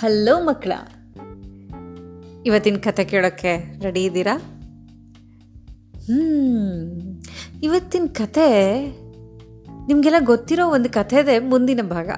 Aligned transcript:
Hello 0.00 0.40
ಮಕ್ಕಳ. 0.44 0.72
ಇವತ್ತಿನ 2.46 2.76
ಕತೆ 2.76 3.04
ಕೇಳೋಕ್ಕೆ 3.04 3.80
ರೆಡಿ 3.82 4.04
ಇದ್ದೀರಾ? 4.04 4.38
ಹ್ಮ್ 6.06 7.22
ಇವತ್ತಿನ 7.62 8.04
ಕತೆ 8.12 8.76
ನಿಮಗೆಲ್ಲ 9.86 10.24
ಗೊತ್ತಿರೋ 10.24 10.68
ಒಂದು 10.68 10.88
ಕಥೆದೆ 10.88 11.38
ಮುಂದಿನ 11.38 11.80
ಭಾಗ. 11.82 12.08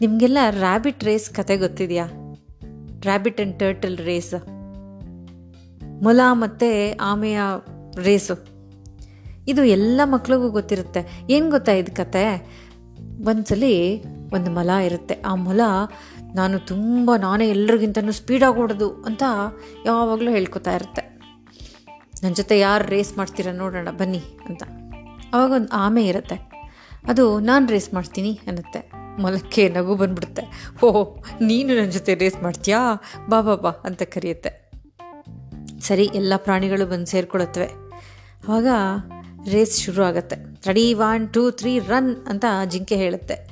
ನಿಮಗೆಲ್ಲ 0.00 0.38
ರ್ಯಾಬಿಟ್ 0.50 1.04
ರೇಸ್ 1.04 1.30
ಕತೆ 1.30 1.56
ಗೊತ್ತಿದೆಯಾ? 1.56 2.06
ರ್ಯಾಬಿಟ್ 3.00 3.40
ಆ್ಯಂಡ್ 3.40 3.58
ಟರ್ಟಲ್ 3.58 3.98
ರೇಸ್ 3.98 4.34
ಮೊಲ 6.02 6.20
ಮತ್ತು 6.32 6.96
ಆಮೆಯ 7.00 7.40
ರೇಸು 8.02 8.46
ಇದು 9.48 9.64
ಎಲ್ಲ 9.64 10.00
ಮಕ್ಳಿಗೂ 10.04 10.50
ಗೊತ್ತಿರುತ್ತೆ. 10.50 11.26
ಏನು 11.30 11.50
ಗೊತ್ತಾ 11.50 11.72
ಇದು 11.72 11.96
ಕತೆ? 11.96 12.24
ಒಂದ್ಸಲಿ 13.26 14.04
ಒಂದು 14.06 14.50
ಮೊಲ 14.50 14.70
ಇರುತ್ತೆ. 14.70 15.14
ಆ 15.14 15.34
ಮೊಲ 15.34 15.60
ನಾನು 16.34 16.58
ತುಂಬ 16.58 17.10
ನಾನೇ 17.16 17.48
ಎಲ್ರಿಗಿಂತನೂ 17.48 18.12
ಸ್ಪೀಡಾಗಿ 18.12 18.56
ಓಡೋದು 18.56 18.90
ಅಂತ 18.90 19.22
ಯಾವಾಗಲೂ 19.86 20.30
ಹೇಳ್ಕೊತಾ 20.30 20.74
ಇರುತ್ತೆ. 20.74 21.12
ನನ್ನ 22.22 22.34
ಜೊತೆ 22.34 22.58
ಯಾರು 22.58 22.88
ರೇಸ್ 22.88 23.18
ಮಾಡ್ತೀರ 23.18 23.46
ನೋಡೋಣ, 23.52 23.90
ಬನ್ನಿ 23.90 24.22
ಅಂತ. 24.48 24.62
ಅವಾಗ 25.32 25.50
ಒಂದು 25.50 25.68
ಆಮೆ 25.68 26.06
ಇರುತ್ತೆ. 26.06 26.52
ಅದು 27.08 27.40
ನಾನು 27.40 27.66
ರೇಸ್ 27.66 27.94
ಮಾಡ್ತೀನಿ 27.94 28.40
ಅನ್ನತ್ತೆ. 28.46 28.92
ಮೊಲಕ್ಕೆ 29.20 29.68
ನಗು 29.68 29.94
ಬಂದ್ಬಿಡುತ್ತೆ. 29.94 30.70
ಓಹ್ 30.84 31.42
ನೀನು 31.42 31.76
ನನ್ನ 31.76 31.90
ಜೊತೆ 31.90 32.14
ರೇಸ್ 32.14 32.42
ಮಾಡ್ತೀಯಾ? 32.42 32.78
ಬಾ 33.28 33.40
ಬಾ 33.40 33.54
ಬಾ 33.54 33.70
ಅಂತ 33.70 34.02
ಕರೆಯುತ್ತೆ. 34.02 34.70
ಸರಿ, 35.80 36.10
ಎಲ್ಲ 36.14 36.32
ಪ್ರಾಣಿಗಳು 36.36 36.86
ಬಂದು 36.86 37.06
ಸೇರ್ಕೊಳತ್ವೆ. 37.06 37.66
ಆವಾಗ 38.48 38.66
ರೇಸ್ 39.50 39.80
ಶುರು 39.80 40.04
ಆಗುತ್ತೆ. 40.04 40.36
Ready 40.66 40.94
one 40.94 41.34
two 41.34 41.50
three 41.50 41.78
run 41.78 42.26
ಅಂತ 42.26 42.44
ಜಿಂಕೆ 42.64 42.96
ಹೇಳುತ್ತೆ. 42.96 43.51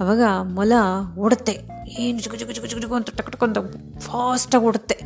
ಅವಾಗ 0.00 0.22
ಮೊಲ 0.42 0.72
ಓಡುತ್ತೆ. 1.18 1.54
ಏನು 1.98 2.18
ಜುಗು 2.20 2.36
ಜುಗು 2.36 2.52
ಜುಗು 2.52 2.66
ಜುಗು 2.66 2.82
ಜುಗು 2.82 2.94
ಅಂತ 2.94 3.10
ಟಕ್ 3.10 3.32
ಟಕ್ 3.32 3.42
ಅಂತ 3.42 3.58
ಫಾಸ್ಟಾಗಿ 3.98 4.64
ಓಡುತ್ತೆ. 4.64 4.96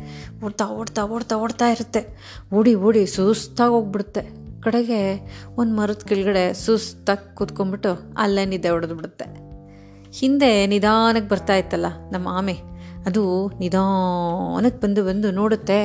ಓಡ್ತಾ 0.45 0.67
ಓಡ್ತಾ 0.67 1.03
ಓಡ್ತಾ 1.03 1.35
ಓಡ್ತಾ 1.35 1.69
ಇರುತ್ತೆ. 1.69 2.17
ಓಡಿ 2.53 2.75
ಓಡಿ 2.75 3.05
ಸುಸ್ತಾಗಿ 3.05 3.71
ಹೋಗ್ಬಿಡುತ್ತೆ. 3.71 4.45
ಕಡೆಗೆ 4.61 5.19
ಒಂದು 5.57 5.75
ಮರದ 5.75 6.01
ಕೆಳಗಡೆ 6.07 6.53
ಸುಸ್ತಾಗಿ 6.53 7.35
ಕೂತ್ಕೊಂಡ್ಬಿಟ್ಟು 7.35 8.13
ಅಲ್ಲೇ 8.17 8.45
ನಿದ್ದೆ 8.45 8.69
ಹೊಡೆದು 8.69 8.95
ಬಿಡುತ್ತೆ 8.95 9.25
ಹಿಂದೆ 10.13 10.65
ನಿಧಾನಕ್ಕೆ 10.65 11.29
ಬರ್ತಾ 11.29 11.55
ಇತ್ತಲ್ಲ 11.55 11.85
ನಮ್ಮ 12.11 12.27
ಆಮೆ. 12.27 12.53
ಅದು 13.05 13.51
ನಿಧಾನಕ್ಕೆ 13.59 14.81
ಬಂದು 14.81 15.05
ಬಂದು 15.05 15.31
ನೋಡುತ್ತೆ. 15.31 15.79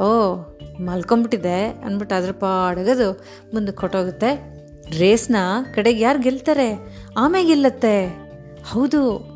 ಓ 0.00 0.34
ಮಲ್ಕೊಂಬಿಟ್ಟಿದೆ 0.80 1.68
ಅಂದ್ಬಿಟ್ಟು 1.68 2.16
ಅದ್ರ 2.16 2.32
ಪಾಡಗದು 2.32 3.12
ಮುಂದಕ್ಕೆ 3.54 3.80
ಕೊಟ್ಟೋಗುತ್ತೆ 3.80 4.52
ರೇಸ್ನ 4.98 5.36
ಕಡೆಗೆ 5.74 6.00
ಯಾರು 6.00 6.18
ಗೆಲ್ತಾರೆ? 6.18 6.68
ಆಮೆ 7.16 7.44
ಗೆಲ್ಲತ್ತೆ. 7.44 8.21
ಹೌದು. 8.64 9.32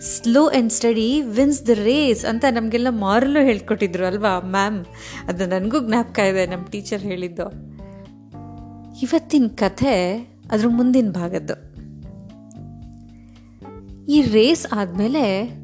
Slow 0.00 0.50
and 0.50 0.72
steady 0.72 1.20
wins 1.20 1.66
the 1.66 1.68
race 1.68 2.24
ಅಂತ 2.24 2.44
ನಮಗೆಲ್ಲ 2.50 2.86
ಮಾರಲು 2.90 3.44
ಹೇಳ್ಕೊಟ್ಟಿದ್ರು 3.44 4.06
ಅಲ್ವಾ 4.06 4.40
ಮ್ಯಾಮ್ 4.40 4.84
ಅದು 5.28 5.46
ನನಗೂ 5.46 5.88
ಜ್ಞಾಪಕ 5.88 6.18
ಇದೆ 6.18 6.46
ನಮ್ಮ 6.46 6.66
ಟೀಚರ್ 6.70 7.02
ಹೇಳಿದ್ದು. 7.02 7.72
ಇವತ್ತಿನ 9.02 9.46
ಕಥೆ 9.56 10.18
ಅದ್ರ 10.50 10.66
ಮುಂದಿನ 10.68 11.10
ಭಾಗದ್ದು. 11.10 11.72
ಈ 14.06 14.22
ರೇಸ್ 14.22 14.66
ಆದಮೇಲೆ 14.72 15.54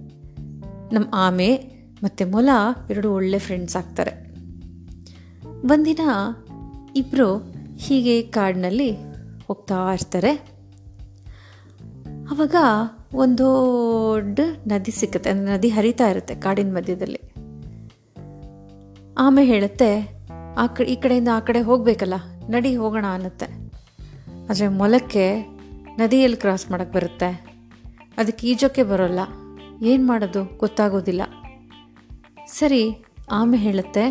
ನಮ್ಮ 0.93 1.07
ಆಮೆ 1.15 1.73
ಮತ್ತು 2.03 2.31
ಮೊಲ 2.31 2.49
ಎರಡು 2.91 3.13
ಒಳ್ಳೆ 3.13 3.39
ಫ್ರೆಂಡ್ಸ್ 3.39 3.77
ಆಗ್ತಾರೆ. 3.77 4.11
ಒಂದಿನ 5.47 6.01
ಇಬ್ಬರು 6.97 7.55
ಹೀಗೆ 7.77 8.23
ಕಾಡಿನಲ್ಲಿ 8.23 8.97
ಹೋಗ್ತಾ 9.47 9.93
ಇರ್ತಾರೆ. 9.93 10.58
ಆವಾಗ 12.31 12.57
ಒಂದು 13.15 13.45
ದೊಡ್ಡ 14.29 14.41
ನದಿ 14.67 14.91
ಸಿಕ್ಕುತ್ತೆ, 14.91 15.31
ಅಂದರೆ 15.31 15.57
ನದಿ 15.57 15.69
ಹರಿತಾ 15.69 16.09
ಇರುತ್ತೆ 16.09 16.35
ಕಾಡಿನ 16.35 16.77
ಮಧ್ಯದಲ್ಲಿ. 16.77 17.21
ಆಮೆ 19.19 19.45
ಹೇಳುತ್ತೆ, 19.45 19.91
ಆ 20.59 20.67
ಕಡೆ 20.67 20.89
ಈ 20.93 20.97
ಕಡೆಯಿಂದ 20.97 21.29
ಆ 21.35 21.41
ಕಡೆ 21.41 21.61
ಹೋಗಬೇಕಲ್ಲ, 21.61 22.17
ನಡಿ 22.51 22.77
ಹೋಗೋಣ 22.77 23.05
ಅನ್ನತ್ತೆ. 23.11 23.49
ಆದರೆ 24.51 24.69
ಮೊಲಕ್ಕೆ 24.69 25.25
ನದಿಯಲ್ಲಿ 25.97 26.37
ಕ್ರಾಸ್ 26.37 26.71
ಮಾಡೋಕ್ಕೆ 26.71 26.97
ಬರುತ್ತೆ. 26.97 27.31
ಅದಕ್ಕೆ 28.19 28.47
ಈಜೋಕ್ಕೆ 28.47 28.83
ಬರೋಲ್ಲ. 28.83 29.21
ಏನು 29.83 30.07
ಮಾಡೋದು? 30.07 30.59
ಗೊತ್ತಾಗೋದಿಲ್ಲ. 30.59 31.23
ಸರಿ, 32.47 32.83
ಆಮೆ 33.31 33.59
ಹೇಳುತ್ತೆ, 33.59 34.05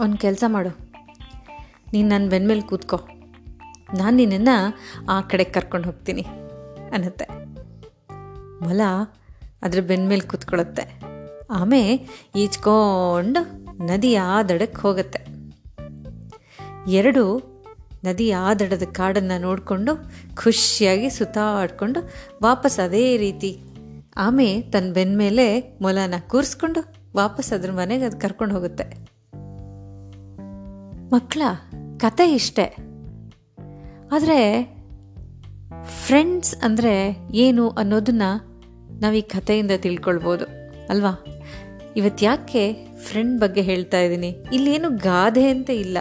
ಒಂದು 0.00 0.18
ಕೆಲಸ 0.18 0.44
ಮಾಡು. 0.46 0.78
ನೀನು 1.92 2.08
ನನ್ನ 2.08 2.28
ಬೆನ್ಮೇಲೆ 2.28 2.60
ಕೂತ್ಕೋ. 2.60 2.96
ನಾನು 3.98 4.16
ನಿನ್ನನ್ನು 4.16 4.56
ಆ 5.08 5.20
ಕಡೆ 5.20 5.44
ಕರ್ಕೊಂಡು 5.44 5.86
ಹೋಗ್ತೀನಿ. 5.86 6.24
ಅನ್ನತ್ತೆ. 6.94 7.24
ಮೊಲ 8.64 8.80
ಅದ್ರ 9.62 9.80
ಬೆನ್ಮೇಲೆ 9.80 10.20
ಕೂತ್ಕೊಳ್ಳುತ್ತೆ 10.20 11.00
ಆಮೆ 11.50 12.08
ಈಜ್ಕೊಂಡು 12.36 13.64
ನದಿಯ 13.86 14.20
ದಡಕ್ಕೆ 14.48 14.80
ಹೋಗುತ್ತೆ. 14.80 15.26
ಎರಡು 16.90 17.54
ನದಿ 18.04 18.30
ಆ 18.30 18.54
ದಡದ 18.54 18.82
ಕಾಡನ್ನು 18.92 19.40
ನೋಡಿಕೊಂಡು 19.40 19.96
ಖುಷಿಯಾಗಿ 20.42 21.10
ಸುತ್ತಾಡ್ಕೊಂಡು 21.10 22.10
ವಾಪಸ್ 22.42 22.80
ಅದೇ 22.80 23.16
ರೀತಿ 23.16 23.60
ಆಮೆ 24.16 24.60
ತನ್ನ 24.60 24.92
ಬೆನ್ಮೇಲೆ 24.92 25.78
ಮೊಲನ 25.82 26.14
ಕೂರಿಸ್ಕೊಂಡು 26.28 26.94
ವಾಪಸ್ 27.16 27.52
ಅದ್ರ 27.52 27.72
ಮನೆಗೆ 27.72 28.04
ಅದು 28.04 28.18
ಕರ್ಕೊಂಡು 28.20 28.54
ಹೋಗುತ್ತೆ. 28.54 29.14
ಮಕ್ಕಳ 31.12 31.42
ಕತೆ 31.98 32.34
ಇಷ್ಟೇ. 32.34 32.76
ಆದರೆ 34.12 34.73
ಫ್ರೆಂಡ್ಸ್ 36.06 36.56
ಅಂದರೆ 36.56 37.16
ಏನು 37.34 37.68
ಅನ್ನೋದನ್ನ 37.68 38.22
ನಾವು 39.00 39.14
ಈ 39.14 39.20
ಕಥೆಯಿಂದ 39.20 39.70
ತಿಳ್ಕೊಳ್ಬೋದು, 39.76 40.44
ಅಲ್ವಾ? 40.88 41.24
ಇವತ್ತು 41.96 42.24
ಯಾಕೆ 42.24 42.74
ಫ್ರೆಂಡ್ 43.04 43.40
ಬಗ್ಗೆ 43.40 43.62
ಹೇಳ್ತಾ 43.62 44.00
ಇದ್ದೀನಿ? 44.00 44.28
ಇಲ್ಲೇನು 44.52 44.90
ಗಾದೆ 44.90 45.48
ಅಂತ 45.48 45.70
ಇಲ್ಲ. 45.70 45.98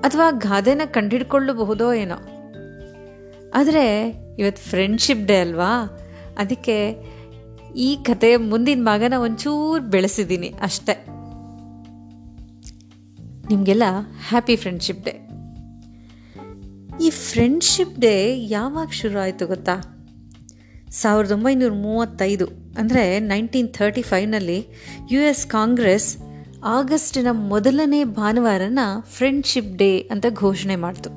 ಅಥವಾ 0.00 0.30
ಗಾದೆನ 0.30 0.82
ಕಂಡಿಡ್ಕೊಳ್ಳಬಹುದೋ 0.84 1.92
ಏನೋ. 1.92 2.18
ಆದರೆ 3.54 3.86
ಇವತ್ತು 4.38 4.70
ಫ್ರೆಂಡ್ಶಿಪ್ 4.70 5.26
ಡೇ 5.26 5.36
ಅಲ್ವಾ? 5.36 5.98
ಅದಕ್ಕೆ 6.38 6.76
ಈ 7.76 7.96
ಕಥೆಯ 7.96 8.36
ಮುಂದಿನ 8.36 8.84
ಭಾಗನ 8.84 9.12
ಒಂಚೂರು 9.18 9.82
ಬೆಳೆಸಿದ್ದೀನಿ 9.82 10.54
ಅಷ್ಟೆ. 10.62 11.06
ನಿಮಗೆಲ್ಲ 13.48 13.82
happy 14.28 14.56
friendship 14.56 15.04
day 15.04 15.21
friendship 17.26 17.96
day 18.00 18.14
ಯಾವಾಗ 18.48 18.88
ಶುರು 19.00 19.18
ಆಯಿತು 19.18 19.44
ಗೊತ್ತಾ? 19.46 19.74
ಸಾವಿರದ 21.00 21.32
ಒಂಬೈನೂರ 21.36 21.74
ಮೂವತ್ತೈದು, 21.84 22.46
ಅಂದರೆ 22.78 23.04
ನೈನ್ಟೀನ್ 23.30 23.70
ಥರ್ಟಿ 23.78 24.02
ಫೈವ್ನಲ್ಲಿ 24.02 24.58
ಯು 25.10 25.20
ಎಸ್ 25.30 25.44
ಕಾಂಗ್ರೆಸ್ 25.46 26.08
ಆಗಸ್ಟಿನ 26.76 27.28
ಮೊದಲನೇ 27.52 28.00
ಭಾನುವಾರನ 28.18 28.80
ಫ್ರೆಂಡ್ಶಿಪ್ 29.16 29.72
ಡೇ 29.76 29.90
ಅಂತ 30.12 30.26
ಘೋಷಣೆ 30.42 30.76
ಮಾಡಿತು. 30.76 31.10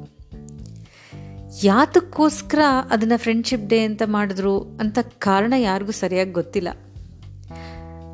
ಯಾತಕ್ಕೋಸ್ಕರ 1.64 2.62
ಅದನ್ನು 2.92 3.18
ಫ್ರೆಂಡ್ಶಿಪ್ 3.18 3.68
ಡೇ 3.68 3.80
ಅಂತ 3.90 4.04
ಮಾಡಿದ್ರು 4.06 4.56
ಅಂತ 4.82 5.00
ಕಾರಣ 5.20 5.54
ಯಾರಿಗೂ 5.58 5.94
ಸರಿಯಾಗಿ 6.02 6.34
ಗೊತ್ತಿಲ್ಲ. 6.40 6.70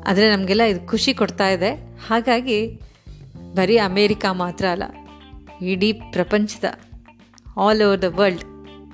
ಆದರೆ 0.06 0.26
ನಮಗೆಲ್ಲ 0.34 0.64
ಇದು 0.72 0.80
ಖುಷಿ 0.86 1.12
ಕೊಡ್ತಾ 1.14 1.48
ಇದೆ. 1.48 1.70
ಹಾಗಾಗಿ 2.08 2.58
ಬರೀ 3.58 3.76
ಅಮೇರಿಕಾ 3.88 4.28
ಮಾತ್ರ 4.32 4.64
ಅಲ್ಲ, 4.74 4.84
ಇಡೀ 5.72 5.92
ಪ್ರಪಂಚದ 6.14 6.66
all 7.56 7.82
over 7.82 8.02
the 8.02 8.04
world 8.04 8.44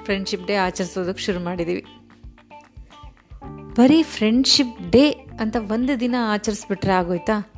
friendship 0.05 0.47
day 0.47 0.55
ಆಚರಿಸೋದಕ್ಕೆ 0.55 1.23
ಶುರು 1.23 1.45
ಮಾಡಿದ್ದೀವಿ 1.45 1.85
ಬರೀ 3.77 4.03
ಫ್ರೆಂಡ್ಶಿಪ್ 4.03 4.91
ಡೇ 4.91 5.11
ಅಂತ 5.11 5.57
ಒಂದು 5.61 6.01
ದಿನ 6.01 6.15
ಆಚರಿಸ್ಬಿಟ್ರೆ 6.21 6.93
ಆಗೋಯ್ತಾ? 6.93 7.51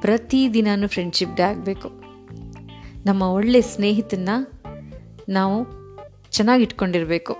ಪ್ರತಿದಿನವೂ 0.00 0.88
ಫ್ರೆಂಡ್ಶಿಪ್ 0.88 1.36
ಡೇ 1.36 1.42
ಆಗಬೇಕು. 1.42 1.88
ನಮ್ಮ 3.06 3.22
ಒಳ್ಳೆ 3.22 3.60
ಸ್ನೇಹಿತನ್ನ 3.60 4.28
ನಾವು 5.28 5.66
ಚೆನ್ನಾಗಿ 6.30 6.62
ಇಟ್ಕೊಂಡಿರಬೇಕು 6.62 7.36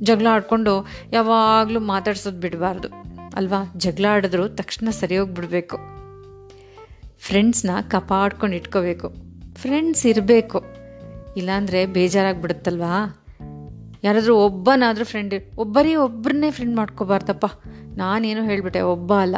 ಜಗಳ 0.00 0.26
ಆಡ್ಕೊಂಡು 0.30 0.88
ಯಾವಾಗಲೂ 1.12 1.80
ಮಾತಾಡ್ಸೋದು 1.80 2.40
ಬಿಡಬಾರ್ದು. 2.40 2.88
ಅಲ್ವಾ? 3.36 3.72
ಜಗಳ 3.76 4.04
ಆಡಿದ್ರು 4.10 4.48
ತಕ್ಷಣ 4.48 4.90
ಸರಿ 4.90 5.18
ಹೋಗ್ಬಿಡ್ಬೇಕು 5.18 5.78
ಫ್ರೆಂಡ್ಸ್ನ 7.18 7.70
ಕಪಾಡ್ಕೊಂಡು 7.88 8.56
ಇಟ್ಕೋಬೇಕು. 8.56 9.12
ಫ್ರೆಂಡ್ಸ್ 9.54 10.06
ಇರಬೇಕು. 10.06 10.71
ಇಲ್ಲಾಂದರೆ 11.36 11.86
ಬೇಜಾರಾಗ್ಬಿಡುತ್ತಲ್ವಾ? 11.86 13.18
ಯಾರಾದರೂ 14.04 14.36
ಒಬ್ಬನಾದರೂ 14.36 15.04
ಫ್ರೆಂಡ್ 15.04 15.34
ಒಬ್ಬರೇ 15.58 15.96
ಒಬ್ಬರನ್ನೇ 15.96 16.50
ಫ್ರೆಂಡ್ 16.50 16.76
ಮಾಡ್ಕೋಬಾರ್ದಪ್ಪ. 16.76 17.46
ನಾನೇನು 17.96 18.44
ಹೇಳಿಬಿಟ್ಟೆ, 18.44 18.80
ಒಬ್ಬ 18.80 19.14
ಅಲ್ಲ. 19.14 19.36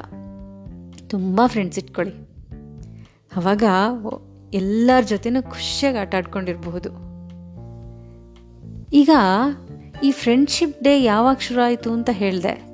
ತುಂಬ 1.09 1.43
ಫ್ರೆಂಡ್ಸ್ 1.47 1.79
ಇಟ್ಕೊಳ್ಳಿ. 1.79 2.15
ಅವಾಗ 3.37 3.63
ಎಲ್ಲರ 4.55 5.03
ಜೊತೆನೂ 5.03 5.43
ಖುಷಿಯಾಗಿ 5.43 5.99
ಆಟ 5.99 6.15
ಆಡ್ಕೊಂಡಿರಬಹುದು. 6.15 6.91
ಈಗ 8.93 9.11
ಈ 10.03 10.11
ಫ್ರೆಂಡ್ಶಿಪ್ 10.11 10.83
ಡೇ 10.83 11.03
ಯಾವಾಗ 11.03 11.37
ಶುರು 11.41 11.61
ಆಯಿತು 11.61 11.93
ಅಂತ 11.93 12.11
ಹೇಳಿದೆ. 12.13 12.65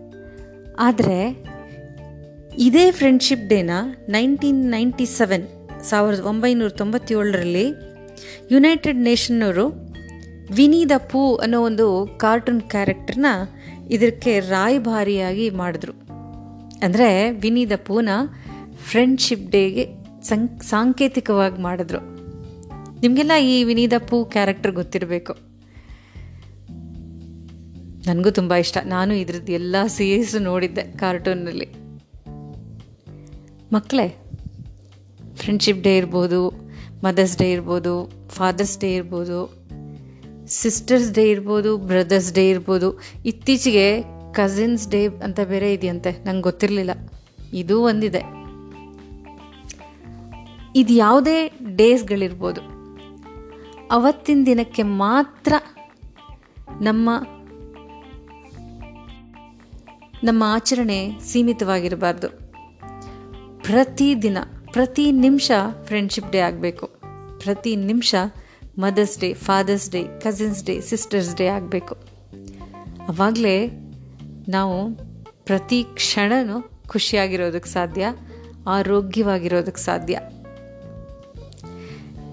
ಆದರೆ 0.79 1.51
ಇದೇ 2.59 2.91
ಫ್ರೆಂಡ್ಶಿಪ್ 2.91 3.49
ಡೇನ 3.49 3.71
ನೈನ್ಟೀನ್ 4.09 4.71
ನೈಂಟಿ 4.71 5.07
ಸೆವೆನ್ 5.07 5.49
ಸಾವಿರದ 5.83 6.21
ಒಂಬೈನೂರ 6.21 6.69
ತೊಂಬತ್ತೇಳರಲ್ಲಿ 6.69 7.90
ಯುನೈಟೆಡ್ 8.51 8.99
ನೇಷನ್ನವರು 8.99 9.91
ವಿನಿ 10.55 10.89
ದ 10.89 10.91
ಪೂ 10.97 11.35
ಅನ್ನೋ 11.35 11.63
ಒಂದು 11.63 12.15
ಕಾರ್ಟೂನ್ 12.17 12.61
ಕ್ಯಾರೆಕ್ಟರ್ನ 12.61 13.27
ಇದಕ್ಕೆ 13.91 14.41
ರಾಯಭಾರಿಯಾಗಿ 14.41 15.51
ಮಾಡಿದ್ರು. 15.51 15.93
ಅಂದರೆ 16.83 17.31
ವಿನಿ 17.31 17.71
ದ 17.71 17.73
ಪೂನ 17.85 18.09
ಫ್ರೆಂಡ್ಶಿಪ್ 18.77 19.51
ಡೇಗೆ 19.51 19.89
ಸಂ 20.23 20.61
ಸಾಂಕೇತಿಕವಾಗಿ 20.63 21.63
ಮಾಡಿದ್ರು. 21.63 21.99
ನಿಮಗೆಲ್ಲ 23.01 23.33
ಈ 23.43 23.65
ವಿನಿ 23.65 23.91
ದ 23.91 23.93
ಪೂ 24.09 24.25
ಕ್ಯಾರೆಕ್ಟರ್ 24.25 24.73
ಗೊತ್ತಿರಬೇಕು? 24.73 25.33
ನನಗೂ 28.07 28.31
ತುಂಬ 28.31 28.55
ಇಷ್ಟ. 28.55 28.79
ನಾನು 28.85 29.15
ಇದ್ರದ್ದು 29.15 29.53
ಎಲ್ಲ 29.53 29.77
ಸೀರೀಸ್ 29.87 30.43
ನೋಡಿದ್ದೆ 30.43 30.83
ಕಾರ್ಟೂನ್ನಲ್ಲಿ 30.83 31.69
ಮಕ್ಕಳೇ 33.73 34.17
ಫ್ರೆಂಡ್ಶಿಪ್ 35.37 35.83
ಡೇ 35.83 35.97
ಇರ್ಬೋದು 35.97 36.70
ಮದರ್ಸ್ 37.05 37.39
ಡೇ 37.39 37.51
ಇರ್ಬೋದು 37.51 38.13
ಫಾದರ್ಸ್ 38.29 38.79
ಡೇ 38.79 38.95
ಇರ್ಬೋದು 38.95 39.61
ಸಿಸ್ಟರ್ಸ್ 40.47 41.13
ಡೇ 41.13 41.31
ಇರ್ಬೋದು 41.31 41.79
ಬ್ರದರ್ಸ್ 41.79 42.33
ಡೇ 42.33 42.49
ಇರ್ಬೋದು, 42.49 43.01
ಇತ್ತೀಚೆಗೆ 43.25 44.03
ಕಸಿನ್ಸ್ 44.33 44.89
ಡೇ 44.89 45.07
ಅಂತ 45.07 45.41
ಬೇರೆ 45.41 45.73
ಇದೆಯಂತೆ, 45.75 46.25
ನಂಗೆ 46.25 46.43
ಗೊತ್ತಿರಲಿಲ್ಲ. 46.43 46.91
ಇದು 47.53 47.83
ಒಂದಿದೆ. 47.83 48.23
ಇದು 50.77 50.93
ಯಾವುದೇ 50.93 51.53
ಡೇಸ್ಗಳಿರ್ಬೋದು. 51.77 52.61
ಅವತ್ತಿನ 53.91 54.43
ದಿನಕ್ಕೆ 54.47 54.83
ಮಾತ್ರ 54.83 55.53
ನಮ್ಮ 56.81 57.11
ನಮ್ಮ 60.25 60.45
ಆಚರಣೆ 60.47 61.19
ಸೀಮಿತವಾಗಿರಬಾರ್ದು. 61.21 62.29
ಪ್ರತಿದಿನ 63.63 64.39
ಪ್ರತಿ 64.73 65.13
ನಿಮಿಷ 65.13 65.53
ಫ್ರೆಂಡ್ಶಿಪ್ 65.85 66.33
ಡೇ 66.33 66.39
ಆಗಬೇಕು. 66.39 66.87
ಪ್ರತಿ 67.39 67.77
ನಿಮಿಷ 67.77 68.15
mother's 68.79 69.21
day 69.21 69.35
father's 69.35 69.91
day 69.91 70.05
cousins 70.05 70.65
day 70.65 70.81
sister's 70.81 71.37
day 71.37 71.47
ಆಗಬೇಕು. 71.47 71.95
ಅವಾಗಲೇ 73.09 73.67
ನಾವು 74.49 74.95
ಪ್ರತಿ 75.45 75.85
ಕ್ಷಣನೂ 75.95 76.71
ಖುಷಿಯಾಗಿರೋದಕ್ಕೆ 76.89 77.71
ಸಾಧ್ಯ 77.71 78.07
ಆರೋಗ್ಯವಾಗಿರೋದಕ್ಕೆ 78.69 79.81
ಸಾಧ್ಯ. 79.81 80.21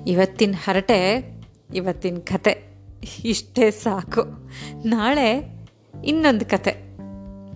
ಇವತ್ತಿನ 0.07 0.55
ಹರಟೆ, 0.63 1.31
ಇವತ್ತಿನ 1.75 2.17
ಕತೆ, 2.17 2.63
ಇಷ್ಟೇ 3.25 3.71
ಸಾಕು. 3.71 4.23
ನಾಳೆ 4.87 5.59
ಇನ್ನೊಂದು 6.05 6.45
ಕತೆ. 6.45 6.97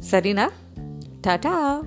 ಸರಿನಾ? 0.02 0.52
ಟಾಟಾ! 1.22 1.82